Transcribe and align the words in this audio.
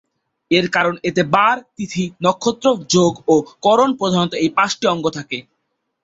এর 0.51 0.65
কারণ 0.75 0.95
এতে 1.09 1.21
বার, 1.33 1.57
তিথি, 1.77 2.03
নক্ষত্র, 2.23 2.65
যোগ 2.93 3.13
ও 3.27 3.35
করণ 3.65 3.89
প্রধানত 3.99 4.31
এই 4.43 4.49
পাঁচটি 4.57 4.85
অঙ্গ 4.87 5.05
থাকে। 5.17 5.37